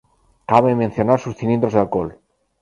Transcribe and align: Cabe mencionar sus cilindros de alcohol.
Cabe 0.51 0.73
mencionar 0.75 1.19
sus 1.19 1.37
cilindros 1.37 1.73
de 1.73 1.79
alcohol. 1.83 2.09